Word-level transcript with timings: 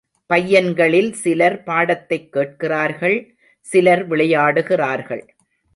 பையன்களில் 0.33 1.11
சிலர் 1.11 1.63
பாடத்தைக் 1.63 2.31
கேட்கிறார்கள், 2.31 3.35
சிலர் 3.59 4.09
விளையாடுகிறார்கள். 4.09 5.27